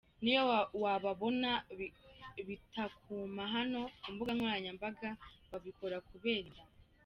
[0.23, 0.43] Niyo
[0.83, 1.51] wababona
[2.47, 5.09] bitakuma hano ku imbuga nkoranyambaga,
[5.49, 6.63] babikora kubera inda.